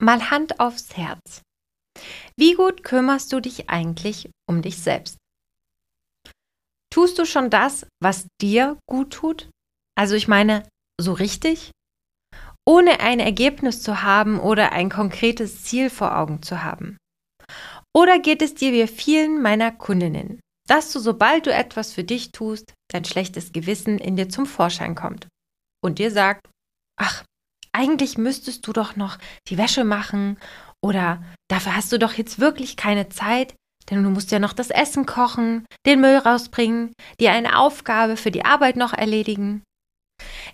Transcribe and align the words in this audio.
mal 0.00 0.30
Hand 0.30 0.60
aufs 0.60 0.96
Herz. 0.96 1.42
Wie 2.36 2.54
gut 2.54 2.82
kümmerst 2.82 3.32
du 3.32 3.40
dich 3.40 3.68
eigentlich 3.68 4.30
um 4.48 4.62
dich 4.62 4.82
selbst? 4.82 5.16
Tust 6.92 7.18
du 7.18 7.24
schon 7.24 7.50
das, 7.50 7.86
was 8.02 8.26
dir 8.40 8.78
gut 8.88 9.12
tut? 9.12 9.50
Also 9.96 10.14
ich 10.14 10.28
meine, 10.28 10.68
so 11.00 11.12
richtig? 11.12 11.70
Ohne 12.66 13.00
ein 13.00 13.20
Ergebnis 13.20 13.82
zu 13.82 14.02
haben 14.02 14.40
oder 14.40 14.72
ein 14.72 14.90
konkretes 14.90 15.64
Ziel 15.64 15.90
vor 15.90 16.16
Augen 16.16 16.42
zu 16.42 16.62
haben. 16.62 16.96
Oder 17.94 18.18
geht 18.18 18.42
es 18.42 18.54
dir 18.54 18.72
wie 18.72 18.86
vielen 18.86 19.42
meiner 19.42 19.72
Kundinnen, 19.72 20.40
dass 20.68 20.92
du, 20.92 21.00
sobald 21.00 21.46
du 21.46 21.52
etwas 21.52 21.92
für 21.92 22.04
dich 22.04 22.32
tust, 22.32 22.74
dein 22.88 23.04
schlechtes 23.04 23.52
Gewissen 23.52 23.98
in 23.98 24.16
dir 24.16 24.28
zum 24.28 24.46
Vorschein 24.46 24.94
kommt 24.94 25.26
und 25.82 25.98
dir 25.98 26.10
sagt, 26.10 26.48
ach, 26.96 27.24
eigentlich 27.72 28.18
müsstest 28.18 28.66
du 28.66 28.72
doch 28.72 28.96
noch 28.96 29.18
die 29.48 29.58
Wäsche 29.58 29.84
machen 29.84 30.38
oder 30.82 31.22
dafür 31.48 31.76
hast 31.76 31.92
du 31.92 31.98
doch 31.98 32.14
jetzt 32.14 32.38
wirklich 32.38 32.76
keine 32.76 33.08
Zeit, 33.08 33.54
denn 33.90 34.02
du 34.02 34.10
musst 34.10 34.30
ja 34.30 34.38
noch 34.38 34.52
das 34.52 34.70
Essen 34.70 35.06
kochen, 35.06 35.66
den 35.86 36.00
Müll 36.00 36.16
rausbringen, 36.16 36.92
dir 37.20 37.32
eine 37.32 37.58
Aufgabe 37.58 38.16
für 38.16 38.30
die 38.30 38.44
Arbeit 38.44 38.76
noch 38.76 38.92
erledigen. 38.92 39.62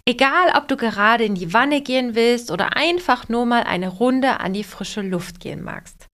Egal, 0.08 0.52
ob 0.56 0.68
du 0.68 0.76
gerade 0.76 1.24
in 1.24 1.34
die 1.34 1.52
Wanne 1.52 1.80
gehen 1.80 2.14
willst 2.14 2.50
oder 2.50 2.76
einfach 2.76 3.28
nur 3.28 3.46
mal 3.46 3.64
eine 3.64 3.88
Runde 3.88 4.40
an 4.40 4.52
die 4.52 4.64
frische 4.64 5.02
Luft 5.02 5.40
gehen 5.40 5.62
magst. 5.62 6.06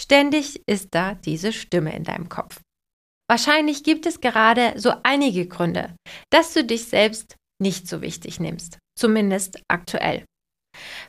Ständig 0.00 0.62
ist 0.66 0.88
da 0.92 1.14
diese 1.14 1.52
Stimme 1.52 1.94
in 1.94 2.04
deinem 2.04 2.28
Kopf. 2.28 2.60
Wahrscheinlich 3.28 3.82
gibt 3.82 4.06
es 4.06 4.20
gerade 4.20 4.74
so 4.76 4.92
einige 5.02 5.46
Gründe, 5.46 5.94
dass 6.30 6.52
du 6.52 6.64
dich 6.64 6.84
selbst 6.84 7.36
nicht 7.60 7.88
so 7.88 8.02
wichtig 8.02 8.40
nimmst, 8.40 8.78
zumindest 8.98 9.60
aktuell. 9.68 10.24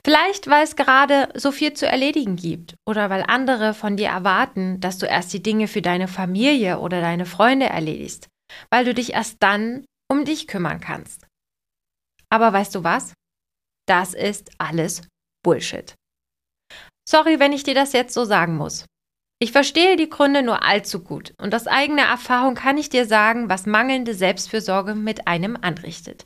Vielleicht, 0.05 0.48
weil 0.48 0.63
es 0.63 0.75
gerade 0.75 1.30
so 1.34 1.52
viel 1.52 1.73
zu 1.73 1.88
erledigen 1.88 2.35
gibt 2.35 2.75
oder 2.85 3.09
weil 3.09 3.23
andere 3.25 3.73
von 3.73 3.95
dir 3.95 4.09
erwarten, 4.09 4.81
dass 4.81 4.98
du 4.98 5.05
erst 5.05 5.31
die 5.31 5.41
Dinge 5.41 5.69
für 5.69 5.81
deine 5.81 6.09
Familie 6.09 6.80
oder 6.80 7.00
deine 7.00 7.25
Freunde 7.25 7.67
erledigst, 7.67 8.28
weil 8.69 8.83
du 8.83 8.94
dich 8.94 9.13
erst 9.13 9.38
dann 9.41 9.86
um 10.11 10.25
dich 10.25 10.47
kümmern 10.47 10.81
kannst. 10.81 11.25
Aber 12.30 12.52
weißt 12.52 12.75
du 12.75 12.83
was? 12.83 13.13
Das 13.88 14.13
ist 14.13 14.52
alles 14.58 15.08
Bullshit. 15.41 15.94
Sorry, 17.08 17.39
wenn 17.39 17.53
ich 17.53 17.63
dir 17.63 17.75
das 17.75 17.94
jetzt 17.94 18.13
so 18.13 18.25
sagen 18.25 18.58
muss. 18.58 18.85
Ich 19.44 19.52
verstehe 19.52 19.97
die 19.97 20.09
Gründe 20.09 20.41
nur 20.41 20.63
allzu 20.63 21.02
gut 21.02 21.33
und 21.38 21.53
aus 21.53 21.67
eigener 21.67 22.03
Erfahrung 22.03 22.55
kann 22.55 22.77
ich 22.77 22.88
dir 22.88 23.05
sagen, 23.05 23.50
was 23.50 23.66
mangelnde 23.66 24.13
Selbstfürsorge 24.13 24.95
mit 24.95 25.27
einem 25.27 25.58
anrichtet. 25.59 26.23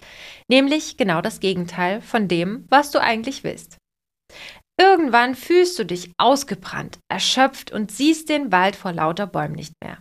Nämlich 0.47 0.97
genau 0.97 1.21
das 1.21 1.39
Gegenteil 1.39 1.99
von 2.01 2.27
dem, 2.27 2.67
was 2.69 2.91
du 2.91 3.01
eigentlich 3.01 3.43
willst. 3.43 3.77
Irgendwann 4.79 5.33
fühlst 5.33 5.79
du 5.79 5.83
dich 5.83 6.11
ausgebrannt, 6.19 6.99
erschöpft 7.11 7.71
und 7.71 7.91
siehst 7.91 8.29
den 8.29 8.51
Wald 8.51 8.75
vor 8.75 8.91
lauter 8.91 9.25
Bäumen 9.25 9.55
nicht 9.55 9.73
mehr. 9.83 9.97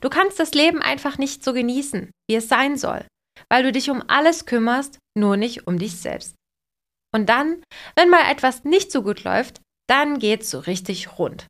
Du 0.00 0.08
kannst 0.08 0.40
das 0.40 0.52
Leben 0.52 0.82
einfach 0.82 1.16
nicht 1.16 1.44
so 1.44 1.52
genießen, 1.52 2.10
wie 2.28 2.34
es 2.34 2.48
sein 2.48 2.76
soll 2.76 3.04
weil 3.50 3.62
du 3.62 3.72
dich 3.72 3.88
um 3.90 4.02
alles 4.08 4.46
kümmerst, 4.46 4.98
nur 5.16 5.36
nicht 5.36 5.66
um 5.66 5.78
dich 5.78 6.00
selbst. 6.00 6.34
Und 7.14 7.28
dann, 7.28 7.62
wenn 7.96 8.10
mal 8.10 8.30
etwas 8.30 8.64
nicht 8.64 8.90
so 8.90 9.02
gut 9.02 9.24
läuft, 9.24 9.60
dann 9.88 10.18
geht's 10.18 10.50
so 10.50 10.58
richtig 10.58 11.18
rund. 11.18 11.46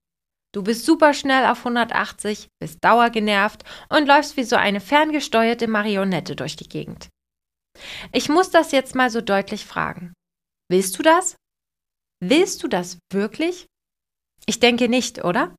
Du 0.54 0.62
bist 0.62 0.84
super 0.84 1.12
schnell 1.12 1.44
auf 1.46 1.58
180, 1.58 2.48
bist 2.60 2.78
dauergenervt 2.82 3.64
und 3.90 4.06
läufst 4.06 4.36
wie 4.36 4.44
so 4.44 4.56
eine 4.56 4.80
ferngesteuerte 4.80 5.68
Marionette 5.68 6.36
durch 6.36 6.56
die 6.56 6.68
Gegend. 6.68 7.08
Ich 8.12 8.28
muss 8.28 8.50
das 8.50 8.72
jetzt 8.72 8.94
mal 8.94 9.10
so 9.10 9.20
deutlich 9.20 9.66
fragen. 9.66 10.14
Willst 10.70 10.98
du 10.98 11.02
das? 11.02 11.36
Willst 12.20 12.62
du 12.62 12.68
das 12.68 12.98
wirklich? 13.12 13.66
Ich 14.46 14.58
denke 14.58 14.88
nicht, 14.88 15.24
oder? 15.24 15.54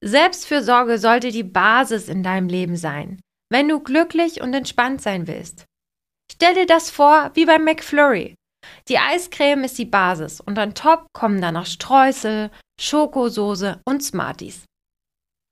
Selbstfürsorge 0.00 0.98
sollte 0.98 1.30
die 1.30 1.44
Basis 1.44 2.08
in 2.08 2.22
deinem 2.22 2.48
Leben 2.48 2.76
sein 2.76 3.20
wenn 3.54 3.68
du 3.68 3.78
glücklich 3.78 4.40
und 4.40 4.52
entspannt 4.52 5.00
sein 5.00 5.28
willst. 5.28 5.66
Stell 6.32 6.54
dir 6.54 6.66
das 6.66 6.90
vor 6.90 7.30
wie 7.34 7.46
beim 7.46 7.64
McFlurry. 7.64 8.34
Die 8.88 8.98
Eiscreme 8.98 9.62
ist 9.62 9.78
die 9.78 9.84
Basis 9.84 10.40
und 10.40 10.58
an 10.58 10.74
top 10.74 11.06
kommen 11.12 11.40
dann 11.40 11.54
noch 11.54 11.66
Streusel, 11.66 12.50
Schokosoße 12.80 13.80
und 13.84 14.02
Smarties. 14.02 14.64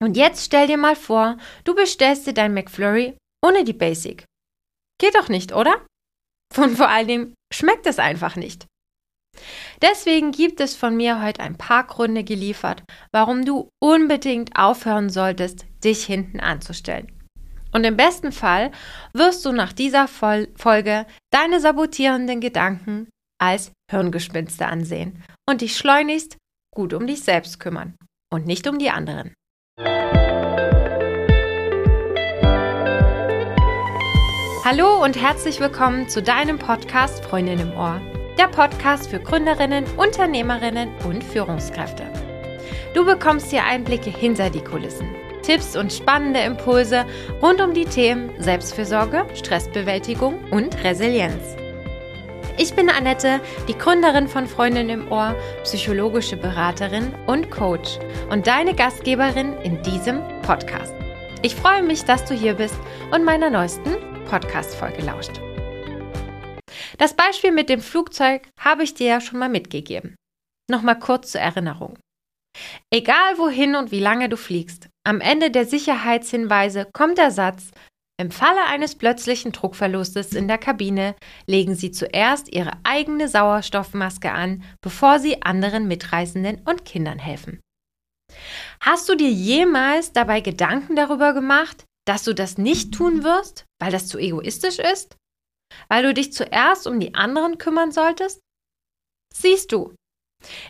Und 0.02 0.16
jetzt 0.16 0.44
stell 0.44 0.66
dir 0.66 0.78
mal 0.78 0.96
vor, 0.96 1.36
du 1.64 1.74
bestellst 1.74 2.26
dir 2.26 2.34
dein 2.34 2.54
McFlurry 2.54 3.16
ohne 3.44 3.64
die 3.64 3.72
Basic. 3.72 4.24
Geht 5.00 5.14
doch 5.14 5.28
nicht, 5.28 5.52
oder? 5.52 5.86
Und 6.56 6.76
vor 6.76 6.88
allen 6.88 7.08
Dingen 7.08 7.34
schmeckt 7.52 7.86
es 7.86 7.98
einfach 7.98 8.36
nicht. 8.36 8.66
Deswegen 9.80 10.30
gibt 10.32 10.60
es 10.60 10.76
von 10.76 10.96
mir 10.96 11.22
heute 11.22 11.40
ein 11.40 11.56
paar 11.56 11.86
Gründe 11.86 12.24
geliefert, 12.24 12.84
warum 13.12 13.44
du 13.44 13.68
unbedingt 13.82 14.56
aufhören 14.56 15.10
solltest, 15.10 15.66
dich 15.82 16.04
hinten 16.04 16.40
anzustellen. 16.40 17.18
Und 17.72 17.84
im 17.84 17.96
besten 17.96 18.32
Fall 18.32 18.70
wirst 19.14 19.44
du 19.44 19.52
nach 19.52 19.72
dieser 19.72 20.06
Folge 20.06 21.06
deine 21.30 21.60
sabotierenden 21.60 22.40
Gedanken 22.40 23.08
als 23.40 23.72
Hirngespinste 23.90 24.66
ansehen 24.66 25.24
und 25.48 25.62
dich 25.62 25.76
schleunigst 25.76 26.36
gut 26.74 26.94
um 26.94 27.06
dich 27.06 27.22
selbst 27.22 27.60
kümmern 27.60 27.94
und 28.32 28.46
nicht 28.46 28.66
um 28.66 28.78
die 28.78 28.90
anderen. 28.90 29.34
Hallo 34.64 35.02
und 35.04 35.20
herzlich 35.20 35.60
willkommen 35.60 36.08
zu 36.08 36.22
deinem 36.22 36.58
Podcast 36.58 37.24
Freundin 37.24 37.58
im 37.58 37.72
Ohr. 37.72 38.00
Der 38.38 38.48
Podcast 38.48 39.10
für 39.10 39.20
Gründerinnen, 39.20 39.84
Unternehmerinnen 39.98 40.88
und 41.04 41.22
Führungskräfte. 41.22 42.10
Du 42.94 43.04
bekommst 43.04 43.50
hier 43.50 43.64
Einblicke 43.64 44.10
hinter 44.10 44.48
die 44.48 44.64
Kulissen 44.64 45.14
Tipps 45.42 45.76
und 45.76 45.92
spannende 45.92 46.40
Impulse 46.40 47.04
rund 47.42 47.60
um 47.60 47.74
die 47.74 47.84
Themen 47.84 48.30
Selbstfürsorge, 48.38 49.26
Stressbewältigung 49.34 50.38
und 50.50 50.82
Resilienz. 50.84 51.56
Ich 52.58 52.74
bin 52.74 52.90
Annette, 52.90 53.40
die 53.66 53.76
Gründerin 53.76 54.28
von 54.28 54.46
Freundin 54.46 54.90
im 54.90 55.10
Ohr, 55.10 55.34
psychologische 55.62 56.36
Beraterin 56.36 57.14
und 57.26 57.50
Coach 57.50 57.98
und 58.30 58.46
deine 58.46 58.74
Gastgeberin 58.74 59.54
in 59.62 59.82
diesem 59.82 60.20
Podcast. 60.42 60.92
Ich 61.42 61.54
freue 61.54 61.82
mich, 61.82 62.04
dass 62.04 62.26
du 62.26 62.34
hier 62.34 62.54
bist 62.54 62.76
und 63.10 63.24
meiner 63.24 63.48
neuesten 63.48 63.96
Podcast-Folge 64.28 65.02
lauscht. 65.02 65.40
Das 66.98 67.14
Beispiel 67.14 67.52
mit 67.52 67.70
dem 67.70 67.80
Flugzeug 67.80 68.46
habe 68.60 68.82
ich 68.82 68.94
dir 68.94 69.06
ja 69.06 69.20
schon 69.20 69.38
mal 69.38 69.48
mitgegeben. 69.48 70.14
Nochmal 70.70 70.98
kurz 70.98 71.32
zur 71.32 71.40
Erinnerung. 71.40 71.98
Egal 72.90 73.38
wohin 73.38 73.74
und 73.76 73.90
wie 73.92 74.00
lange 74.00 74.28
du 74.28 74.36
fliegst, 74.36 74.90
am 75.04 75.22
Ende 75.22 75.50
der 75.50 75.64
Sicherheitshinweise 75.64 76.86
kommt 76.92 77.16
der 77.16 77.30
Satz, 77.30 77.70
im 78.22 78.30
Falle 78.30 78.64
eines 78.66 78.94
plötzlichen 78.94 79.50
Druckverlustes 79.52 80.32
in 80.32 80.46
der 80.46 80.58
Kabine 80.58 81.16
legen 81.46 81.74
Sie 81.74 81.90
zuerst 81.90 82.48
Ihre 82.54 82.70
eigene 82.84 83.28
Sauerstoffmaske 83.28 84.30
an, 84.30 84.62
bevor 84.80 85.18
Sie 85.18 85.42
anderen 85.42 85.88
Mitreisenden 85.88 86.62
und 86.64 86.84
Kindern 86.84 87.18
helfen. 87.18 87.60
Hast 88.80 89.08
du 89.08 89.16
dir 89.16 89.30
jemals 89.30 90.12
dabei 90.12 90.40
Gedanken 90.40 90.94
darüber 90.94 91.34
gemacht, 91.34 91.84
dass 92.06 92.22
du 92.22 92.32
das 92.32 92.58
nicht 92.58 92.94
tun 92.94 93.24
wirst, 93.24 93.66
weil 93.80 93.90
das 93.90 94.06
zu 94.06 94.18
egoistisch 94.18 94.78
ist? 94.78 95.16
Weil 95.88 96.04
du 96.04 96.14
dich 96.14 96.32
zuerst 96.32 96.86
um 96.86 97.00
die 97.00 97.14
anderen 97.14 97.58
kümmern 97.58 97.90
solltest? 97.90 98.40
Siehst 99.34 99.72
du, 99.72 99.94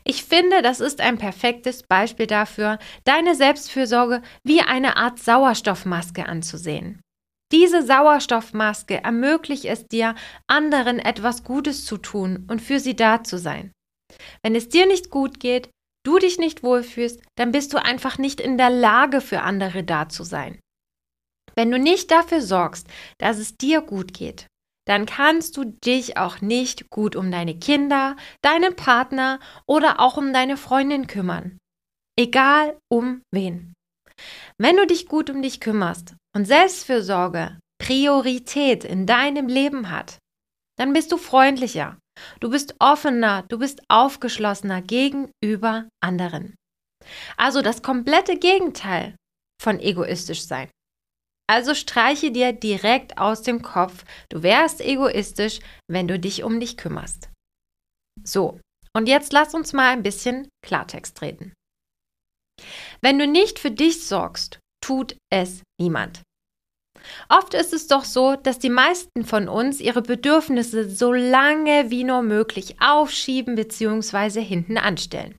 ich 0.05 0.25
finde, 0.25 0.63
das 0.63 0.81
ist 0.81 1.01
ein 1.01 1.19
perfektes 1.19 1.83
Beispiel 1.83 2.27
dafür, 2.27 2.79
deine 3.05 3.35
Selbstfürsorge 3.35 4.23
wie 4.43 4.61
eine 4.61 4.97
Art 4.97 5.19
Sauerstoffmaske 5.19 6.27
anzusehen. 6.27 7.01
Diese 7.53 7.83
Sauerstoffmaske 7.83 9.05
ermöglicht 9.05 9.67
es 9.67 9.87
dir, 9.87 10.15
anderen 10.47 10.99
etwas 10.99 11.45
Gutes 11.45 11.85
zu 11.85 11.99
tun 11.99 12.47
und 12.49 12.63
für 12.63 12.81
sie 12.81 12.97
da 12.97 13.23
zu 13.23 13.37
sein. 13.37 13.73
Wenn 14.43 14.55
es 14.55 14.71
dir 14.71 14.87
nicht 14.87 15.11
gut 15.11 15.39
geht, 15.39 15.69
du 16.05 16.19
dich 16.19 16.39
nicht 16.39 16.63
wohlfühlst, 16.63 17.23
dann 17.37 17.53
bist 17.53 17.75
du 17.75 17.83
einfach 17.83 18.17
nicht 18.17 18.41
in 18.41 18.57
der 18.57 18.71
Lage, 18.71 19.21
für 19.21 19.43
andere 19.43 19.85
da 19.85 20.09
zu 20.09 20.25
sein. 20.25 20.59
Wenn 21.55 21.71
du 21.71 21.79
nicht 21.79 22.11
dafür 22.11 22.41
sorgst, 22.41 22.89
dass 23.19 23.39
es 23.39 23.59
dir 23.59 23.83
gut 23.83 24.15
geht, 24.15 24.47
dann 24.87 25.05
kannst 25.05 25.57
du 25.59 25.65
dich 25.65 26.17
auch 26.17 26.41
nicht 26.41 26.89
gut 26.89 27.15
um 27.15 27.31
deine 27.31 27.59
Kinder, 27.59 28.17
deinen 28.41 28.75
Partner 28.75 29.39
oder 29.67 30.01
auch 30.01 30.17
um 30.17 30.33
deine 30.33 30.57
Freundin 30.57 31.07
kümmern. 31.07 31.59
Egal 32.19 32.79
um 32.91 33.23
wen. 33.31 33.75
Wenn 34.59 34.77
du 34.77 34.87
dich 34.87 35.07
gut 35.07 35.31
um 35.31 35.43
dich 35.43 35.61
kümmerst 35.61 36.17
und 36.35 36.47
Selbstfürsorge 36.47 37.59
Priorität 37.81 38.85
in 38.85 39.07
deinem 39.07 39.49
Leben 39.49 39.91
hat, 39.91 40.19
dann 40.79 40.93
bist 40.93 41.13
du 41.13 41.17
freundlicher, 41.17 41.99
du 42.41 42.51
bist 42.51 42.77
offener, 42.79 43.45
du 43.49 43.59
bist 43.59 43.83
aufgeschlossener 43.89 44.83
gegenüber 44.83 45.89
anderen. 46.01 46.55
Also 47.37 47.63
das 47.63 47.83
komplette 47.83 48.39
Gegenteil 48.39 49.17
von 49.61 49.81
egoistisch 49.81 50.47
sein. 50.47 50.71
Also 51.49 51.75
streiche 51.75 52.31
dir 52.31 52.53
direkt 52.53 53.19
aus 53.19 53.43
dem 53.43 53.63
Kopf, 53.63 54.05
du 54.31 54.43
wärst 54.43 54.81
egoistisch, 54.81 55.61
wenn 55.91 56.09
du 56.09 56.19
dich 56.19 56.45
um 56.45 56.61
dich 56.61 56.77
kümmerst. 56.77 57.31
So, 58.25 58.61
Und 58.95 59.09
jetzt 59.09 59.33
lass 59.33 59.55
uns 59.55 59.73
mal 59.73 59.91
ein 59.91 60.03
bisschen 60.03 60.49
Klartext 60.65 61.21
reden. 61.23 61.53
Wenn 63.01 63.19
du 63.19 63.27
nicht 63.27 63.59
für 63.59 63.71
dich 63.71 64.07
sorgst, 64.07 64.61
tut 64.83 65.17
es 65.31 65.63
niemand. 65.81 66.23
Oft 67.29 67.55
ist 67.55 67.73
es 67.73 67.87
doch 67.87 68.05
so, 68.05 68.37
dass 68.37 68.59
die 68.59 68.71
meisten 68.71 69.25
von 69.25 69.49
uns 69.49 69.81
ihre 69.81 70.03
Bedürfnisse 70.03 70.89
so 70.89 71.13
lange 71.13 71.91
wie 71.91 72.05
nur 72.05 72.23
möglich 72.23 72.77
aufschieben 72.81 73.55
bzw. 73.55 74.41
hinten 74.43 74.79
anstellen. 74.79 75.35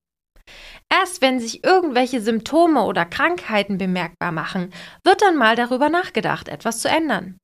Erst 0.90 1.22
wenn 1.22 1.40
sich 1.40 1.64
irgendwelche 1.64 2.22
Symptome 2.22 2.84
oder 2.84 3.06
Krankheiten 3.06 3.78
bemerkbar 3.78 4.32
machen, 4.32 4.74
wird 5.04 5.22
dann 5.22 5.38
mal 5.38 5.56
darüber 5.56 5.90
nachgedacht, 5.90 6.48
etwas 6.48 6.80
zu 6.80 6.90
ändern. 6.90 7.38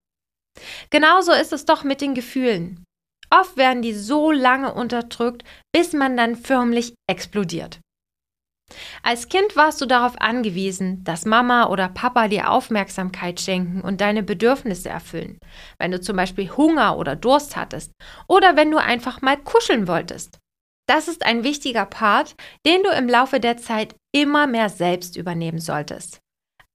Genauso 0.90 1.32
ist 1.32 1.54
es 1.54 1.66
doch 1.66 1.84
mit 1.84 2.02
den 2.02 2.14
Gefühlen. 2.14 2.84
Oft 3.32 3.58
werden 3.58 3.82
die 3.82 3.94
so 3.94 4.32
lange 4.32 4.74
unterdrückt, 4.74 5.44
bis 5.72 5.94
man 5.94 6.18
dann 6.18 6.36
förmlich 6.36 6.94
explodiert. 7.08 7.80
Als 9.04 9.30
Kind 9.30 9.56
warst 9.56 9.82
du 9.82 9.86
darauf 9.86 10.20
angewiesen, 10.20 11.04
dass 11.04 11.26
Mama 11.26 11.68
oder 11.68 11.90
Papa 11.90 12.28
dir 12.28 12.50
Aufmerksamkeit 12.50 13.40
schenken 13.40 13.82
und 13.82 14.02
deine 14.02 14.24
Bedürfnisse 14.24 14.90
erfüllen, 14.90 15.40
wenn 15.78 15.92
du 15.92 16.00
zum 16.00 16.16
Beispiel 16.16 16.50
Hunger 16.50 16.98
oder 16.98 17.16
Durst 17.16 17.56
hattest 17.56 17.92
oder 18.28 18.56
wenn 18.56 18.72
du 18.72 18.78
einfach 18.78 19.22
mal 19.22 19.38
kuscheln 19.38 19.88
wolltest. 19.88 20.40
Das 20.88 21.08
ist 21.08 21.26
ein 21.26 21.44
wichtiger 21.44 21.86
Part, 21.86 22.36
den 22.66 22.82
du 22.84 22.90
im 22.90 23.08
Laufe 23.08 23.40
der 23.40 23.58
Zeit 23.58 23.96
immer 24.12 24.48
mehr 24.48 24.70
selbst 24.70 25.18
übernehmen 25.18 25.60
solltest. 25.60 26.20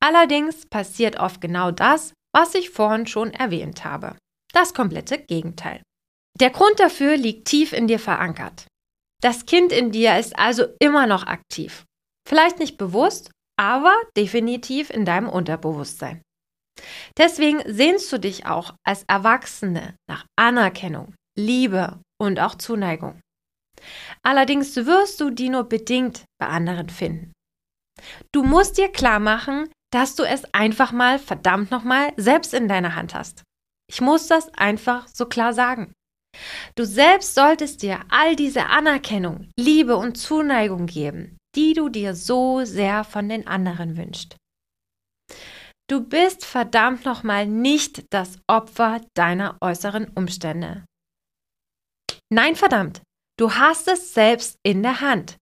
Allerdings 0.00 0.66
passiert 0.66 1.18
oft 1.18 1.40
genau 1.40 1.70
das, 1.70 2.12
was 2.32 2.54
ich 2.54 2.70
vorhin 2.70 3.06
schon 3.06 3.32
erwähnt 3.32 3.84
habe. 3.84 4.16
Das 4.52 4.74
komplette 4.74 5.18
Gegenteil. 5.18 5.82
Der 6.38 6.50
Grund 6.50 6.78
dafür 6.78 7.16
liegt 7.16 7.48
tief 7.48 7.72
in 7.72 7.86
dir 7.86 7.98
verankert. 7.98 8.66
Das 9.24 9.46
Kind 9.46 9.72
in 9.72 9.90
dir 9.90 10.18
ist 10.18 10.38
also 10.38 10.66
immer 10.80 11.06
noch 11.06 11.26
aktiv. 11.26 11.86
Vielleicht 12.28 12.58
nicht 12.58 12.76
bewusst, 12.76 13.30
aber 13.58 13.96
definitiv 14.18 14.90
in 14.90 15.06
deinem 15.06 15.30
Unterbewusstsein. 15.30 16.20
Deswegen 17.16 17.62
sehnst 17.64 18.12
du 18.12 18.18
dich 18.18 18.44
auch 18.44 18.74
als 18.86 19.04
Erwachsene 19.08 19.96
nach 20.10 20.26
Anerkennung, 20.36 21.14
Liebe 21.38 22.02
und 22.20 22.38
auch 22.38 22.56
Zuneigung. 22.56 23.18
Allerdings 24.22 24.76
wirst 24.76 25.22
du 25.22 25.30
die 25.30 25.48
nur 25.48 25.64
bedingt 25.64 26.24
bei 26.38 26.48
anderen 26.48 26.90
finden. 26.90 27.32
Du 28.30 28.42
musst 28.42 28.76
dir 28.76 28.92
klar 28.92 29.20
machen, 29.20 29.70
dass 29.90 30.16
du 30.16 30.24
es 30.24 30.44
einfach 30.52 30.92
mal 30.92 31.18
verdammt 31.18 31.70
nochmal 31.70 32.12
selbst 32.18 32.52
in 32.52 32.68
deiner 32.68 32.94
Hand 32.94 33.14
hast. 33.14 33.42
Ich 33.88 34.02
muss 34.02 34.26
das 34.26 34.52
einfach 34.52 35.08
so 35.08 35.24
klar 35.24 35.54
sagen. 35.54 35.94
Du 36.76 36.84
selbst 36.84 37.34
solltest 37.34 37.82
dir 37.82 38.00
all 38.08 38.36
diese 38.36 38.66
Anerkennung, 38.66 39.48
Liebe 39.58 39.96
und 39.96 40.16
Zuneigung 40.16 40.86
geben, 40.86 41.36
die 41.54 41.72
du 41.72 41.88
dir 41.88 42.14
so 42.14 42.64
sehr 42.64 43.04
von 43.04 43.28
den 43.28 43.46
anderen 43.46 43.96
wünschst. 43.96 44.36
Du 45.90 46.00
bist 46.00 46.44
verdammt 46.46 47.04
nochmal 47.04 47.46
nicht 47.46 48.04
das 48.10 48.38
Opfer 48.46 49.00
deiner 49.14 49.58
äußeren 49.60 50.08
Umstände. 50.14 50.84
Nein, 52.32 52.56
verdammt, 52.56 53.02
du 53.38 53.54
hast 53.54 53.86
es 53.88 54.14
selbst 54.14 54.56
in 54.64 54.82
der 54.82 55.00
Hand. 55.00 55.36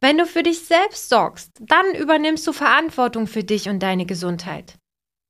Wenn 0.00 0.18
du 0.18 0.26
für 0.26 0.42
dich 0.42 0.66
selbst 0.66 1.08
sorgst, 1.08 1.50
dann 1.60 1.94
übernimmst 1.94 2.46
du 2.46 2.52
Verantwortung 2.52 3.26
für 3.26 3.44
dich 3.44 3.68
und 3.68 3.82
deine 3.82 4.06
Gesundheit. 4.06 4.76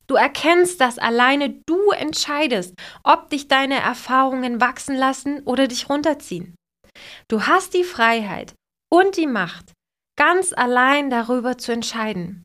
Du 0.09 0.15
erkennst, 0.15 0.81
dass 0.81 0.99
alleine 0.99 1.61
du 1.67 1.91
entscheidest, 1.91 2.75
ob 3.05 3.29
dich 3.29 3.47
deine 3.47 3.81
Erfahrungen 3.81 4.61
wachsen 4.61 4.97
lassen 4.97 5.43
oder 5.45 5.69
dich 5.69 5.89
runterziehen. 5.91 6.55
Du 7.29 7.47
hast 7.47 7.75
die 7.75 7.85
Freiheit 7.85 8.55
und 8.91 9.17
die 9.17 9.27
Macht, 9.27 9.73
ganz 10.19 10.53
allein 10.53 11.11
darüber 11.11 11.59
zu 11.59 11.73
entscheiden. 11.73 12.43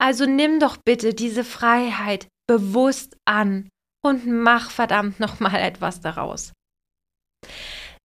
Also 0.00 0.26
nimm 0.26 0.58
doch 0.58 0.76
bitte 0.84 1.14
diese 1.14 1.44
Freiheit 1.44 2.26
bewusst 2.48 3.16
an 3.24 3.68
und 4.04 4.26
mach 4.26 4.70
verdammt 4.70 5.20
nochmal 5.20 5.56
etwas 5.56 6.00
daraus. 6.00 6.52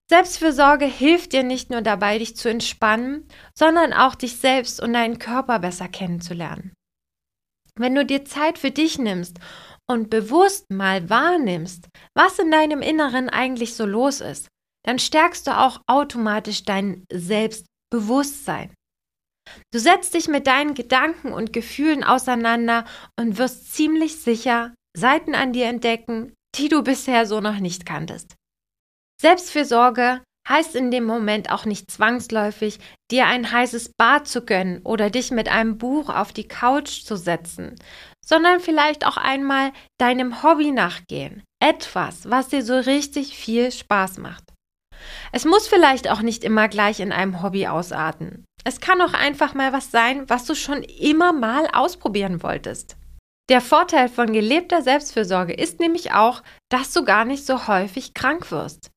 Selbstfürsorge 0.07 0.85
hilft 0.85 1.33
dir 1.33 1.41
nicht 1.41 1.71
nur 1.71 1.81
dabei, 1.81 2.19
dich 2.19 2.37
zu 2.37 2.47
entspannen, 2.47 3.27
sondern 3.57 3.91
auch 3.91 4.13
dich 4.13 4.37
selbst 4.37 4.79
und 4.79 4.93
deinen 4.93 5.17
Körper 5.17 5.57
besser 5.57 5.87
kennenzulernen. 5.87 6.74
Wenn 7.77 7.95
du 7.95 8.05
dir 8.05 8.25
Zeit 8.25 8.57
für 8.57 8.71
dich 8.71 8.97
nimmst 8.97 9.39
und 9.89 10.09
bewusst 10.09 10.69
mal 10.71 11.09
wahrnimmst, 11.09 11.87
was 12.15 12.39
in 12.39 12.51
deinem 12.51 12.81
Inneren 12.81 13.29
eigentlich 13.29 13.75
so 13.75 13.85
los 13.85 14.21
ist, 14.21 14.47
dann 14.85 14.99
stärkst 14.99 15.47
du 15.47 15.57
auch 15.57 15.81
automatisch 15.87 16.63
dein 16.63 17.05
Selbstbewusstsein. 17.11 18.73
Du 19.71 19.79
setzt 19.79 20.13
dich 20.13 20.27
mit 20.27 20.47
deinen 20.47 20.73
Gedanken 20.73 21.33
und 21.33 21.53
Gefühlen 21.53 22.03
auseinander 22.03 22.85
und 23.19 23.37
wirst 23.37 23.73
ziemlich 23.73 24.21
sicher 24.21 24.73
Seiten 24.97 25.35
an 25.35 25.53
dir 25.53 25.65
entdecken, 25.65 26.33
die 26.55 26.69
du 26.69 26.83
bisher 26.83 27.25
so 27.25 27.41
noch 27.41 27.59
nicht 27.59 27.85
kanntest. 27.85 28.35
Selbstfürsorge 29.21 30.21
heißt 30.47 30.75
in 30.75 30.91
dem 30.91 31.05
Moment 31.05 31.51
auch 31.51 31.65
nicht 31.65 31.91
zwangsläufig, 31.91 32.79
dir 33.11 33.25
ein 33.27 33.51
heißes 33.51 33.93
Bad 33.97 34.27
zu 34.27 34.45
gönnen 34.45 34.81
oder 34.83 35.09
dich 35.09 35.31
mit 35.31 35.49
einem 35.49 35.77
Buch 35.77 36.09
auf 36.09 36.33
die 36.33 36.47
Couch 36.47 37.03
zu 37.03 37.15
setzen, 37.15 37.75
sondern 38.23 38.59
vielleicht 38.59 39.05
auch 39.05 39.17
einmal 39.17 39.71
deinem 39.99 40.43
Hobby 40.43 40.71
nachgehen. 40.71 41.43
Etwas, 41.61 42.29
was 42.29 42.49
dir 42.49 42.63
so 42.63 42.77
richtig 42.77 43.35
viel 43.37 43.71
Spaß 43.71 44.17
macht. 44.17 44.43
Es 45.31 45.45
muss 45.45 45.67
vielleicht 45.67 46.09
auch 46.09 46.21
nicht 46.21 46.43
immer 46.43 46.67
gleich 46.67 46.99
in 46.99 47.11
einem 47.11 47.41
Hobby 47.41 47.67
ausarten. 47.67 48.45
Es 48.63 48.79
kann 48.79 49.01
auch 49.01 49.13
einfach 49.13 49.53
mal 49.53 49.73
was 49.73 49.91
sein, 49.91 50.27
was 50.29 50.45
du 50.45 50.55
schon 50.55 50.81
immer 50.83 51.33
mal 51.33 51.67
ausprobieren 51.73 52.41
wolltest. 52.41 52.97
Der 53.49 53.61
Vorteil 53.61 54.09
von 54.09 54.33
gelebter 54.33 54.81
Selbstfürsorge 54.81 55.53
ist 55.53 55.79
nämlich 55.79 56.13
auch, 56.13 56.41
dass 56.69 56.93
du 56.93 57.05
gar 57.05 57.25
nicht 57.25 57.45
so 57.45 57.67
häufig 57.67 58.15
krank 58.15 58.49
wirst. 58.49 58.89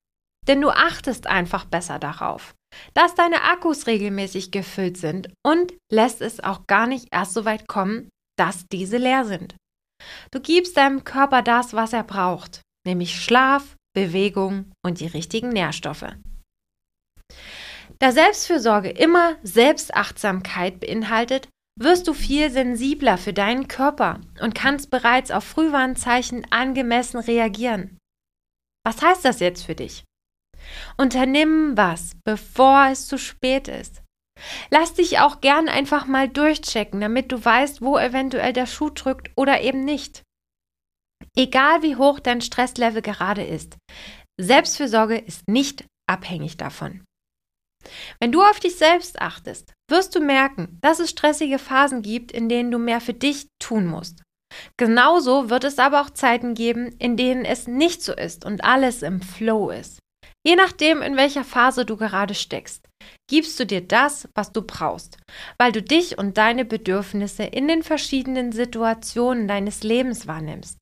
Denn 0.49 0.61
du 0.63 0.71
achtest 0.71 1.27
einfach 1.27 1.67
besser 1.67 1.99
darauf, 1.99 2.55
dass 2.95 3.15
deine 3.15 3.43
Akkus 3.43 3.87
regelmäßig 3.87 4.51
gefüllt 4.51 4.97
sind 4.97 5.29
und 5.47 5.75
lässt 5.93 6.21
es 6.23 6.41
auch 6.41 6.67
gar 6.67 6.87
nicht 6.87 7.09
erst 7.13 7.35
so 7.35 7.45
weit 7.45 7.69
kommen, 7.69 8.09
dass 8.39 8.67
diese 8.73 8.97
leer 8.97 9.25
sind. 9.25 9.55
Du 10.31 10.41
gibst 10.41 10.77
deinem 10.77 11.05
Körper 11.05 11.43
das, 11.43 11.75
was 11.75 11.93
er 11.93 12.05
braucht, 12.05 12.63
nämlich 12.87 13.23
Schlaf, 13.23 13.77
Bewegung 13.95 14.73
und 14.85 15.01
die 15.01 15.07
richtigen 15.07 15.51
Nährstoffe. 15.51 16.07
Da 17.99 18.13
Selbstfürsorge 18.13 18.91
immer 18.91 19.37
Selbstachtsamkeit 19.43 20.81
beinhaltet, 20.81 21.49
wirst 21.81 22.07
du 22.09 22.15
viel 22.15 22.51
sensibler 22.51 23.19
für 23.19 23.33
deinen 23.33 23.69
Körper 23.69 24.21
und 24.41 24.55
kannst 24.55 24.91
bereits 24.91 25.31
auf 25.31 25.45
Frühwarnzeichen 25.45 26.47
angemessen 26.51 27.19
reagieren. 27.19 27.99
Was 28.85 29.03
heißt 29.03 29.25
das 29.25 29.41
jetzt 29.41 29.65
für 29.65 29.75
dich? 29.75 30.05
Unternimm 30.97 31.77
was, 31.77 32.13
bevor 32.25 32.89
es 32.91 33.07
zu 33.07 33.19
spät 33.19 33.69
ist. 33.69 34.03
Lass 34.71 34.95
dich 34.95 35.19
auch 35.19 35.41
gern 35.41 35.69
einfach 35.69 36.07
mal 36.07 36.29
durchchecken, 36.29 37.01
damit 37.01 37.33
du 37.33 37.45
weißt, 37.45 37.83
wo 37.83 37.99
eventuell 37.99 38.53
der 38.53 38.67
Schuh 38.67 38.91
drückt 38.91 39.31
oder 39.37 39.61
eben 39.61 39.85
nicht. 39.85 40.23
Egal 41.37 41.83
wie 41.83 41.97
hoch 41.97 42.21
dein 42.21 42.41
Stresslevel 42.41 43.03
gerade 43.03 43.45
ist, 43.45 43.77
Selbstfürsorge 44.41 45.19
ist 45.19 45.49
nicht 45.49 45.85
abhängig 46.09 46.57
davon. 46.57 47.05
Wenn 48.21 48.33
du 48.33 48.43
auf 48.43 48.61
dich 48.61 48.77
selbst 48.77 49.21
achtest, 49.21 49.73
wirst 49.89 50.15
du 50.15 50.21
merken, 50.21 50.79
dass 50.81 51.01
es 51.01 51.11
stressige 51.11 51.59
Phasen 51.59 52.03
gibt, 52.03 52.33
in 52.33 52.49
denen 52.49 52.71
du 52.71 52.79
mehr 52.79 53.01
für 53.01 53.15
dich 53.15 53.49
tun 53.61 53.87
musst. 53.87 54.23
Genauso 54.77 55.51
wird 55.51 55.65
es 55.65 55.79
aber 55.79 56.01
auch 56.01 56.11
Zeiten 56.11 56.55
geben, 56.55 56.89
in 56.99 57.17
denen 57.17 57.45
es 57.45 57.67
nicht 57.67 58.03
so 58.03 58.15
ist 58.15 58.45
und 58.45 58.65
alles 58.65 59.03
im 59.03 59.21
Flow 59.21 59.71
ist. 59.71 59.99
Je 60.49 60.57
nachdem, 60.57 61.03
in 61.03 61.19
welcher 61.19 61.45
Phase 61.45 61.85
du 61.85 61.99
gerade 61.99 62.35
steckst, 62.35 62.89
gibst 63.29 63.61
du 63.61 63.67
dir 63.67 63.83
das, 63.83 64.31
was 64.35 64.51
du 64.51 64.63
brauchst, 64.63 65.19
weil 65.59 65.73
du 65.73 65.83
dich 65.83 66.17
und 66.17 66.39
deine 66.39 66.65
Bedürfnisse 66.65 67.43
in 67.43 67.69
den 67.69 67.83
verschiedenen 67.83 68.53
Situationen 68.53 69.47
deines 69.47 69.83
Lebens 69.83 70.27
wahrnimmst. 70.27 70.79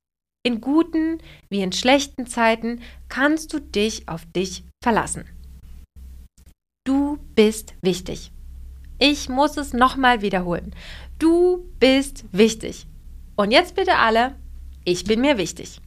In 0.46 0.60
guten 0.60 1.18
wie 1.50 1.62
in 1.62 1.72
schlechten 1.72 2.28
Zeiten 2.28 2.80
kannst 3.08 3.52
du 3.52 3.58
dich 3.58 4.08
auf 4.08 4.24
dich 4.26 4.62
verlassen. 4.84 5.24
Du 6.86 7.18
bist 7.34 7.74
wichtig. 7.82 8.30
Ich 9.00 9.28
muss 9.28 9.56
es 9.56 9.72
nochmal 9.72 10.22
wiederholen. 10.22 10.76
Du 11.18 11.68
bist 11.80 12.24
wichtig. 12.30 12.86
Und 13.34 13.50
jetzt 13.50 13.74
bitte 13.74 13.96
alle, 13.96 14.36
ich 14.84 15.02
bin 15.02 15.20
mir 15.20 15.38
wichtig. 15.38 15.80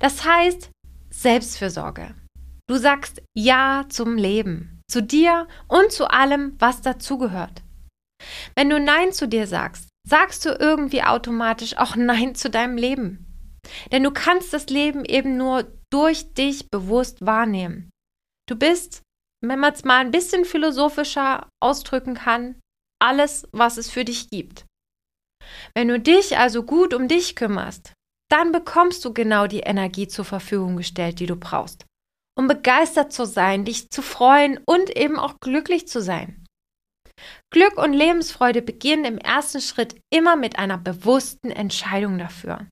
Das 0.00 0.24
heißt 0.24 0.70
Selbstfürsorge. 1.10 2.14
Du 2.68 2.76
sagst 2.76 3.22
Ja 3.34 3.86
zum 3.88 4.16
Leben, 4.16 4.82
zu 4.90 5.02
dir 5.02 5.48
und 5.68 5.92
zu 5.92 6.08
allem, 6.08 6.56
was 6.58 6.80
dazugehört. 6.80 7.62
Wenn 8.54 8.70
du 8.70 8.78
Nein 8.78 9.12
zu 9.12 9.26
dir 9.26 9.46
sagst, 9.46 9.88
sagst 10.08 10.44
du 10.44 10.50
irgendwie 10.50 11.02
automatisch 11.02 11.76
auch 11.76 11.96
Nein 11.96 12.34
zu 12.34 12.50
deinem 12.50 12.76
Leben. 12.76 13.26
Denn 13.90 14.02
du 14.02 14.10
kannst 14.10 14.52
das 14.52 14.66
Leben 14.66 15.04
eben 15.04 15.36
nur 15.36 15.70
durch 15.92 16.34
dich 16.34 16.70
bewusst 16.70 17.24
wahrnehmen. 17.24 17.90
Du 18.48 18.56
bist 18.56 19.02
wenn 19.42 19.58
man 19.58 19.74
es 19.74 19.84
mal 19.84 19.98
ein 19.98 20.12
bisschen 20.12 20.44
philosophischer 20.44 21.48
ausdrücken 21.60 22.14
kann, 22.14 22.60
alles, 23.00 23.48
was 23.52 23.76
es 23.76 23.90
für 23.90 24.04
dich 24.04 24.30
gibt. 24.30 24.64
Wenn 25.74 25.88
du 25.88 25.98
dich 25.98 26.38
also 26.38 26.62
gut 26.62 26.94
um 26.94 27.08
dich 27.08 27.34
kümmerst, 27.34 27.92
dann 28.30 28.52
bekommst 28.52 29.04
du 29.04 29.12
genau 29.12 29.46
die 29.48 29.60
Energie 29.60 30.06
zur 30.06 30.24
Verfügung 30.24 30.76
gestellt, 30.76 31.18
die 31.18 31.26
du 31.26 31.36
brauchst, 31.36 31.84
um 32.38 32.48
begeistert 32.48 33.12
zu 33.12 33.24
sein, 33.24 33.64
dich 33.64 33.90
zu 33.90 34.02
freuen 34.02 34.58
und 34.66 34.96
eben 34.96 35.18
auch 35.18 35.40
glücklich 35.40 35.88
zu 35.88 36.00
sein. 36.00 36.44
Glück 37.52 37.76
und 37.76 37.92
Lebensfreude 37.92 38.62
beginnen 38.62 39.04
im 39.04 39.18
ersten 39.18 39.60
Schritt 39.60 39.96
immer 40.10 40.36
mit 40.36 40.58
einer 40.58 40.78
bewussten 40.78 41.50
Entscheidung 41.50 42.18
dafür. 42.18 42.66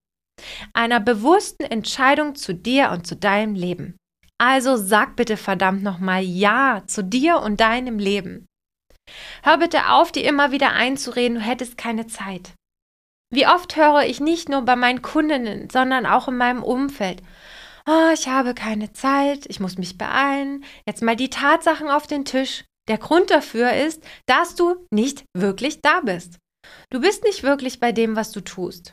Einer 0.73 1.01
bewussten 1.01 1.65
Entscheidung 1.65 2.35
zu 2.35 2.55
dir 2.55 2.91
und 2.91 3.07
zu 3.07 3.15
deinem 3.17 3.55
Leben. 3.55 3.97
Also 4.39 4.77
sag 4.77 5.17
bitte 5.17 5.37
verdammt 5.37 5.83
nochmal 5.83 6.23
Ja 6.23 6.83
zu 6.87 7.05
dir 7.05 7.41
und 7.41 7.61
deinem 7.61 7.99
Leben. 7.99 8.47
Hör 9.43 9.59
bitte 9.59 9.91
auf, 9.91 10.13
dir 10.13 10.25
immer 10.25 10.51
wieder 10.51 10.73
einzureden, 10.73 11.37
du 11.37 11.45
hättest 11.45 11.77
keine 11.77 12.07
Zeit. 12.07 12.55
Wie 13.33 13.47
oft 13.47 13.77
höre 13.77 14.05
ich 14.05 14.19
nicht 14.19 14.49
nur 14.49 14.63
bei 14.63 14.77
meinen 14.77 15.03
Kundinnen, 15.03 15.69
sondern 15.71 16.07
auch 16.07 16.29
in 16.29 16.37
meinem 16.37 16.63
Umfeld. 16.63 17.23
Oh, 17.87 18.11
ich 18.13 18.29
habe 18.29 18.55
keine 18.55 18.93
Zeit, 18.93 19.47
ich 19.47 19.61
muss 19.61 19.79
mich 19.79 19.99
beeilen. 19.99 20.65
Jetzt 20.87 21.03
mal 21.03 21.17
die 21.17 21.31
Tatsachen 21.31 21.89
auf 21.89 22.07
den 22.07 22.25
Tisch. 22.25 22.65
Der 22.89 22.99
Grund 22.99 23.31
dafür 23.31 23.73
ist, 23.73 24.03
dass 24.27 24.55
du 24.55 24.87
nicht 24.91 25.25
wirklich 25.37 25.81
da 25.81 26.01
bist. 26.01 26.39
Du 26.91 27.01
bist 27.01 27.25
nicht 27.25 27.43
wirklich 27.43 27.81
bei 27.81 27.93
dem, 27.93 28.17
was 28.17 28.33
du 28.33 28.41
tust. 28.41 28.93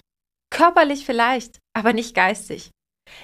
Körperlich 0.50 1.06
vielleicht, 1.06 1.60
aber 1.74 1.94
nicht 1.94 2.16
geistig. 2.16 2.72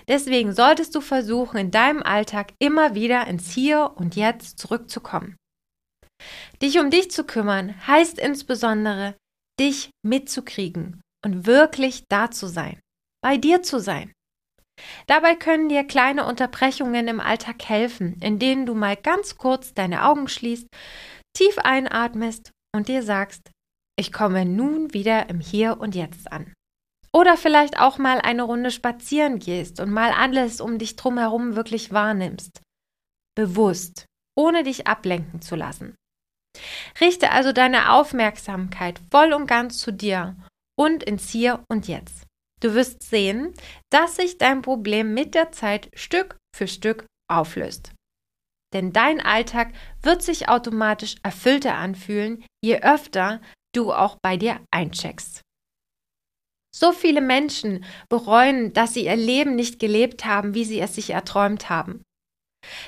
Deswegen 0.07 0.53
solltest 0.53 0.95
du 0.95 1.01
versuchen, 1.01 1.57
in 1.57 1.71
deinem 1.71 2.03
Alltag 2.03 2.53
immer 2.59 2.95
wieder 2.95 3.27
ins 3.27 3.51
Hier 3.51 3.93
und 3.95 4.15
Jetzt 4.15 4.59
zurückzukommen. 4.59 5.35
Dich 6.61 6.79
um 6.79 6.89
dich 6.89 7.11
zu 7.11 7.25
kümmern 7.25 7.85
heißt 7.85 8.17
insbesondere, 8.17 9.15
dich 9.59 9.89
mitzukriegen 10.05 11.01
und 11.23 11.45
wirklich 11.45 12.05
da 12.09 12.31
zu 12.31 12.47
sein, 12.47 12.79
bei 13.21 13.37
dir 13.37 13.61
zu 13.61 13.79
sein. 13.79 14.11
Dabei 15.07 15.35
können 15.35 15.69
dir 15.69 15.83
kleine 15.83 16.25
Unterbrechungen 16.25 17.07
im 17.07 17.19
Alltag 17.19 17.63
helfen, 17.63 18.17
in 18.21 18.39
denen 18.39 18.65
du 18.65 18.73
mal 18.73 18.95
ganz 18.95 19.37
kurz 19.37 19.73
deine 19.73 20.05
Augen 20.05 20.27
schließt, 20.27 20.67
tief 21.33 21.57
einatmest 21.57 22.51
und 22.75 22.87
dir 22.87 23.03
sagst, 23.03 23.51
ich 23.97 24.11
komme 24.11 24.45
nun 24.45 24.93
wieder 24.93 25.29
im 25.29 25.39
Hier 25.39 25.79
und 25.79 25.95
Jetzt 25.95 26.31
an. 26.31 26.53
Oder 27.15 27.37
vielleicht 27.37 27.79
auch 27.79 27.99
mal 27.99 28.19
eine 28.19 28.43
Runde 28.43 28.71
spazieren 28.71 29.37
gehst 29.37 29.79
und 29.79 29.91
mal 29.91 30.11
alles 30.11 30.61
um 30.61 30.79
dich 30.79 30.95
drumherum 30.95 31.55
wirklich 31.55 31.91
wahrnimmst. 31.93 32.61
Bewusst, 33.35 34.05
ohne 34.35 34.63
dich 34.63 34.87
ablenken 34.87 35.41
zu 35.41 35.55
lassen. 35.55 35.95
Richte 36.99 37.31
also 37.31 37.51
deine 37.51 37.91
Aufmerksamkeit 37.91 38.99
voll 39.11 39.33
und 39.33 39.47
ganz 39.47 39.77
zu 39.77 39.91
dir 39.91 40.35
und 40.75 41.03
ins 41.03 41.29
Hier 41.29 41.63
und 41.67 41.87
Jetzt. 41.87 42.25
Du 42.63 42.73
wirst 42.75 43.03
sehen, 43.03 43.53
dass 43.91 44.15
sich 44.15 44.37
dein 44.37 44.61
Problem 44.61 45.13
mit 45.13 45.35
der 45.35 45.51
Zeit 45.51 45.89
Stück 45.93 46.37
für 46.55 46.67
Stück 46.67 47.05
auflöst. 47.29 47.91
Denn 48.73 48.93
dein 48.93 49.19
Alltag 49.19 49.73
wird 50.01 50.23
sich 50.23 50.47
automatisch 50.47 51.15
erfüllter 51.23 51.75
anfühlen, 51.75 52.43
je 52.63 52.79
öfter 52.81 53.41
du 53.75 53.91
auch 53.91 54.17
bei 54.23 54.37
dir 54.37 54.61
eincheckst. 54.71 55.41
So 56.75 56.91
viele 56.93 57.21
Menschen 57.21 57.85
bereuen, 58.09 58.73
dass 58.73 58.93
sie 58.93 59.05
ihr 59.05 59.15
Leben 59.15 59.55
nicht 59.55 59.79
gelebt 59.79 60.25
haben, 60.25 60.55
wie 60.55 60.63
sie 60.63 60.79
es 60.79 60.95
sich 60.95 61.09
erträumt 61.09 61.69
haben. 61.69 62.01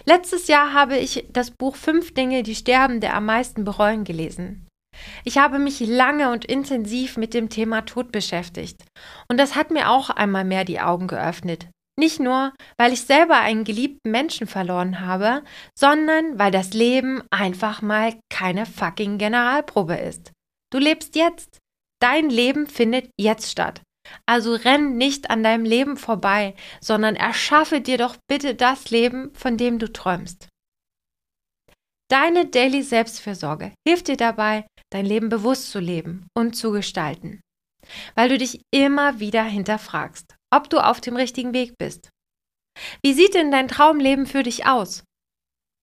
Letztes 0.05 0.47
Jahr 0.47 0.73
habe 0.73 0.97
ich 0.97 1.27
das 1.29 1.51
Buch 1.51 1.75
Fünf 1.75 2.13
Dinge, 2.13 2.43
die 2.43 2.55
Sterbende 2.55 3.11
am 3.11 3.25
meisten 3.25 3.65
bereuen 3.65 4.05
gelesen. 4.05 4.64
Ich 5.23 5.37
habe 5.37 5.59
mich 5.59 5.79
lange 5.79 6.31
und 6.31 6.45
intensiv 6.45 7.17
mit 7.17 7.33
dem 7.33 7.49
Thema 7.49 7.81
Tod 7.81 8.11
beschäftigt. 8.11 8.83
Und 9.29 9.39
das 9.39 9.55
hat 9.55 9.71
mir 9.71 9.89
auch 9.89 10.09
einmal 10.09 10.45
mehr 10.45 10.65
die 10.65 10.79
Augen 10.79 11.07
geöffnet. 11.07 11.67
Nicht 11.97 12.19
nur, 12.19 12.53
weil 12.77 12.91
ich 12.91 13.01
selber 13.01 13.39
einen 13.39 13.63
geliebten 13.63 14.11
Menschen 14.11 14.47
verloren 14.47 14.99
habe, 14.99 15.43
sondern 15.77 16.37
weil 16.37 16.51
das 16.51 16.73
Leben 16.73 17.23
einfach 17.31 17.81
mal 17.81 18.19
keine 18.29 18.65
fucking 18.65 19.17
Generalprobe 19.17 19.95
ist. 19.95 20.31
Du 20.71 20.77
lebst 20.77 21.15
jetzt. 21.15 21.59
Dein 22.01 22.29
Leben 22.29 22.67
findet 22.67 23.09
jetzt 23.17 23.49
statt. 23.49 23.81
Also 24.25 24.53
renn 24.53 24.97
nicht 24.97 25.29
an 25.29 25.41
deinem 25.41 25.65
Leben 25.65 25.97
vorbei, 25.97 26.53
sondern 26.81 27.15
erschaffe 27.15 27.81
dir 27.81 27.97
doch 27.97 28.17
bitte 28.27 28.55
das 28.55 28.91
Leben, 28.91 29.33
von 29.33 29.57
dem 29.57 29.79
du 29.79 29.91
träumst. 29.91 30.47
Deine 32.11 32.45
Daily 32.45 32.83
Selbstfürsorge 32.83 33.73
hilft 33.87 34.09
dir 34.09 34.17
dabei, 34.17 34.67
dein 34.95 35.05
Leben 35.05 35.27
bewusst 35.27 35.71
zu 35.71 35.79
leben 35.79 36.25
und 36.37 36.55
zu 36.55 36.71
gestalten, 36.71 37.41
weil 38.15 38.29
du 38.29 38.37
dich 38.37 38.61
immer 38.73 39.19
wieder 39.19 39.43
hinterfragst, 39.43 40.35
ob 40.53 40.69
du 40.69 40.79
auf 40.79 41.01
dem 41.01 41.17
richtigen 41.17 41.53
Weg 41.53 41.77
bist. 41.77 42.09
Wie 43.03 43.13
sieht 43.13 43.33
denn 43.33 43.51
dein 43.51 43.67
Traumleben 43.67 44.25
für 44.25 44.43
dich 44.43 44.65
aus? 44.65 45.03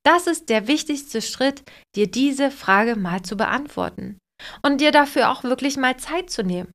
Das 0.04 0.26
ist 0.26 0.48
der 0.48 0.66
wichtigste 0.66 1.20
Schritt, 1.20 1.62
dir 1.94 2.10
diese 2.10 2.50
Frage 2.50 2.96
mal 2.96 3.22
zu 3.22 3.36
beantworten 3.36 4.18
und 4.62 4.80
dir 4.80 4.92
dafür 4.92 5.30
auch 5.30 5.44
wirklich 5.44 5.76
mal 5.76 5.98
Zeit 5.98 6.30
zu 6.30 6.42
nehmen. 6.42 6.72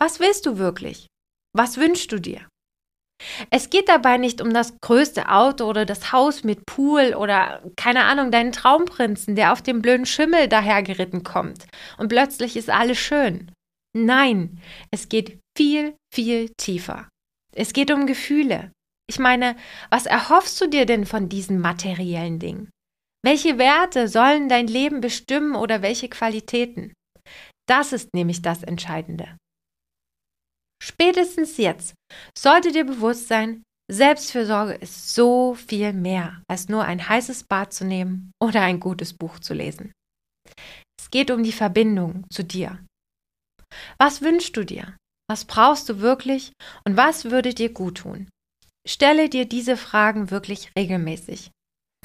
Was 0.00 0.20
willst 0.20 0.46
du 0.46 0.56
wirklich? 0.58 1.06
Was 1.54 1.76
wünschst 1.76 2.10
du 2.10 2.18
dir? 2.18 2.48
Es 3.50 3.70
geht 3.70 3.88
dabei 3.88 4.16
nicht 4.16 4.40
um 4.40 4.52
das 4.52 4.74
größte 4.80 5.28
Auto 5.28 5.64
oder 5.64 5.84
das 5.84 6.12
Haus 6.12 6.44
mit 6.44 6.66
Pool 6.66 7.14
oder 7.14 7.62
keine 7.76 8.04
Ahnung, 8.04 8.30
deinen 8.30 8.52
Traumprinzen, 8.52 9.34
der 9.34 9.52
auf 9.52 9.62
dem 9.62 9.82
blöden 9.82 10.06
Schimmel 10.06 10.48
dahergeritten 10.48 11.24
kommt 11.24 11.66
und 11.96 12.08
plötzlich 12.08 12.56
ist 12.56 12.70
alles 12.70 12.98
schön. 12.98 13.50
Nein, 13.96 14.60
es 14.90 15.08
geht 15.08 15.40
viel, 15.56 15.96
viel 16.14 16.50
tiefer. 16.56 17.08
Es 17.54 17.72
geht 17.72 17.90
um 17.90 18.06
Gefühle. 18.06 18.70
Ich 19.08 19.18
meine, 19.18 19.56
was 19.90 20.06
erhoffst 20.06 20.60
du 20.60 20.68
dir 20.68 20.86
denn 20.86 21.06
von 21.06 21.28
diesen 21.28 21.60
materiellen 21.60 22.38
Dingen? 22.38 22.70
Welche 23.24 23.58
Werte 23.58 24.06
sollen 24.06 24.48
dein 24.48 24.66
Leben 24.66 25.00
bestimmen 25.00 25.56
oder 25.56 25.82
welche 25.82 26.08
Qualitäten? 26.08 26.92
Das 27.66 27.92
ist 27.92 28.14
nämlich 28.14 28.42
das 28.42 28.62
Entscheidende. 28.62 29.36
Spätestens 30.82 31.56
jetzt 31.56 31.94
sollte 32.36 32.72
dir 32.72 32.84
bewusst 32.84 33.28
sein, 33.28 33.62
Selbstfürsorge 33.90 34.74
ist 34.74 35.14
so 35.14 35.54
viel 35.54 35.92
mehr, 35.92 36.42
als 36.48 36.68
nur 36.68 36.84
ein 36.84 37.08
heißes 37.08 37.44
Bad 37.44 37.72
zu 37.72 37.84
nehmen 37.84 38.32
oder 38.42 38.60
ein 38.60 38.80
gutes 38.80 39.14
Buch 39.14 39.38
zu 39.38 39.54
lesen. 39.54 39.92
Es 41.00 41.10
geht 41.10 41.30
um 41.30 41.42
die 41.42 41.52
Verbindung 41.52 42.26
zu 42.30 42.44
dir. 42.44 42.84
Was 43.98 44.22
wünschst 44.22 44.56
du 44.56 44.64
dir? 44.64 44.96
Was 45.30 45.44
brauchst 45.44 45.88
du 45.88 46.00
wirklich 46.00 46.52
und 46.84 46.96
was 46.96 47.26
würde 47.26 47.54
dir 47.54 47.72
gut 47.72 47.98
tun? 47.98 48.28
Stelle 48.86 49.28
dir 49.28 49.46
diese 49.46 49.76
Fragen 49.76 50.30
wirklich 50.30 50.72
regelmäßig. 50.76 51.50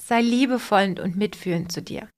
Sei 0.01 0.21
liebevoll 0.21 0.99
und 0.99 1.15
mitfühlend 1.15 1.71
zu 1.71 1.81
dir. 1.81 2.09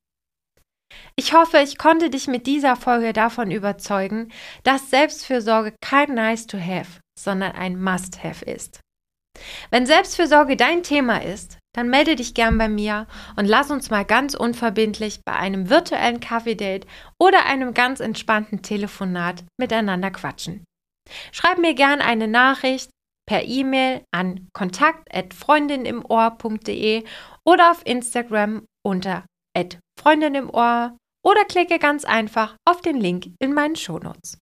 Ich 1.16 1.34
hoffe, 1.34 1.60
ich 1.60 1.78
konnte 1.78 2.10
dich 2.10 2.28
mit 2.28 2.48
dieser 2.48 2.76
Folge 2.76 3.14
davon 3.14 3.52
überzeugen, 3.52 4.32
dass 4.64 4.90
Selbstfürsorge 4.90 5.74
kein 5.82 6.14
Nice 6.14 6.48
to 6.48 6.58
Have, 6.58 7.00
sondern 7.18 7.54
ein 7.54 7.82
Must 7.82 8.22
Have 8.24 8.44
ist. 8.46 8.82
Wenn 9.70 9.86
Selbstfürsorge 9.86 10.56
dein 10.56 10.82
Thema 10.84 11.22
ist, 11.22 11.58
dann 11.74 11.90
melde 11.90 12.16
dich 12.16 12.34
gern 12.34 12.58
bei 12.58 12.70
mir 12.70 13.06
und 13.36 13.44
lass 13.46 13.70
uns 13.70 13.90
mal 13.90 14.06
ganz 14.06 14.34
unverbindlich 14.34 15.20
bei 15.26 15.34
einem 15.34 15.70
virtuellen 15.70 16.22
Kaffee-Date 16.22 16.88
oder 17.20 17.46
einem 17.46 17.74
ganz 17.74 18.00
entspannten 18.00 18.62
Telefonat 18.62 19.44
miteinander 19.60 20.12
quatschen. 20.12 20.64
Schreib 21.32 21.58
mir 21.58 21.74
gern 21.74 22.00
eine 22.02 22.30
Nachricht 22.30 22.92
per 23.28 23.44
E-Mail 23.44 24.04
an 24.12 24.48
kontakt@freundinimohr.de 24.54 27.04
oder 27.46 27.72
auf 27.72 27.82
Instagram 27.86 28.66
unter 28.86 29.26
Freundin 30.00 30.36
im 30.36 30.50
Ohr 30.50 30.98
oder 31.24 31.46
klicke 31.46 31.80
ganz 31.80 32.06
einfach 32.06 32.56
auf 32.66 32.82
den 32.82 33.00
Link 33.00 33.28
in 33.40 33.54
meinen 33.54 33.76
Shownotes. 33.76 34.38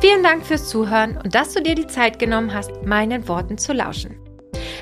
Vielen 0.00 0.22
Dank 0.22 0.44
fürs 0.44 0.68
Zuhören 0.68 1.16
und 1.16 1.34
dass 1.34 1.54
du 1.54 1.62
dir 1.62 1.74
die 1.74 1.86
Zeit 1.86 2.18
genommen 2.18 2.52
hast, 2.52 2.84
meinen 2.84 3.26
Worten 3.26 3.56
zu 3.56 3.72
lauschen. 3.72 4.18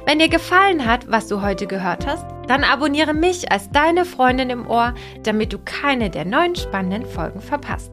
Wenn 0.05 0.19
dir 0.19 0.29
gefallen 0.29 0.85
hat, 0.85 1.11
was 1.11 1.29
du 1.29 1.43
heute 1.43 1.69
gehört 1.69 2.07
hast, 2.07 2.27
dann 2.49 2.65
abonniere 2.65 3.15
mich 3.15 3.53
als 3.53 3.71
deine 3.71 4.05
Freundin 4.05 4.51
im 4.51 4.69
Ohr, 4.69 4.95
damit 5.23 5.53
du 5.53 5.59
keine 5.59 6.11
der 6.11 6.25
neuen 6.25 6.57
spannenden 6.57 7.07
Folgen 7.07 7.41
verpasst. 7.41 7.93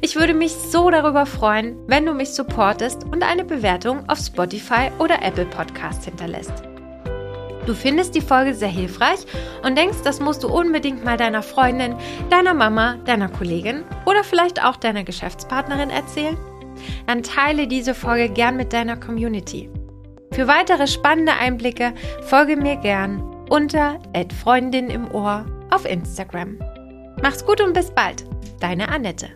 Ich 0.00 0.16
würde 0.16 0.32
mich 0.32 0.52
so 0.52 0.88
darüber 0.90 1.26
freuen, 1.26 1.76
wenn 1.88 2.06
du 2.06 2.14
mich 2.14 2.30
supportest 2.30 3.04
und 3.04 3.22
eine 3.22 3.44
Bewertung 3.44 4.08
auf 4.08 4.18
Spotify 4.18 4.90
oder 4.98 5.22
Apple 5.22 5.46
Podcast 5.46 6.04
hinterlässt. 6.04 6.75
Du 7.66 7.74
findest 7.74 8.14
die 8.14 8.20
Folge 8.20 8.54
sehr 8.54 8.68
hilfreich 8.68 9.26
und 9.64 9.76
denkst, 9.76 9.98
das 10.04 10.20
musst 10.20 10.44
du 10.44 10.48
unbedingt 10.48 11.04
mal 11.04 11.16
deiner 11.16 11.42
Freundin, 11.42 11.96
deiner 12.30 12.54
Mama, 12.54 12.96
deiner 13.04 13.28
Kollegin 13.28 13.82
oder 14.06 14.22
vielleicht 14.22 14.64
auch 14.64 14.76
deiner 14.76 15.02
Geschäftspartnerin 15.02 15.90
erzählen? 15.90 16.36
Dann 17.06 17.22
teile 17.22 17.66
diese 17.66 17.94
Folge 17.94 18.28
gern 18.28 18.56
mit 18.56 18.72
deiner 18.72 18.96
Community. 18.96 19.68
Für 20.32 20.46
weitere 20.46 20.86
spannende 20.86 21.32
Einblicke 21.32 21.92
folge 22.22 22.56
mir 22.56 22.76
gern 22.76 23.20
unter 23.48 23.98
Freundin 24.42 24.90
im 24.90 25.10
Ohr 25.12 25.46
auf 25.70 25.84
Instagram. 25.90 26.58
Mach's 27.22 27.44
gut 27.44 27.60
und 27.60 27.72
bis 27.72 27.90
bald, 27.90 28.24
deine 28.60 28.88
Annette. 28.88 29.30